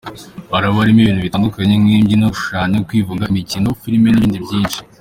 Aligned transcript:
Haraba 0.51 0.81
harimo 0.81 0.99
ibintu 1.01 1.25
bitandukanye 1.27 1.73
nk’imbyino, 1.81 2.25
gushushanya, 2.33 2.77
kwivuga, 2.87 3.23
imikino, 3.31 3.67
film 3.81 4.03
n’ibindi 4.11 4.43
byinshi”. 4.45 4.79